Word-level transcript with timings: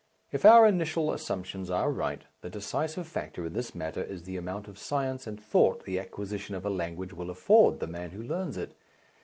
If 0.31 0.45
our 0.45 0.65
initial 0.65 1.13
assumptions 1.13 1.69
are 1.69 1.91
right, 1.91 2.23
the 2.41 2.49
decisive 2.49 3.07
factor 3.07 3.45
in 3.45 3.53
this 3.53 3.75
matter 3.75 4.01
is 4.01 4.23
the 4.23 4.35
amount 4.35 4.67
of 4.67 4.79
science 4.79 5.27
and 5.27 5.39
thought 5.39 5.85
the 5.85 5.99
acquisition 5.99 6.55
of 6.55 6.65
a 6.65 6.71
language 6.71 7.13
will 7.13 7.29
afford 7.29 7.79
the 7.79 7.85
man 7.85 8.09
who 8.09 8.23
learns 8.23 8.57
it. 8.57 8.73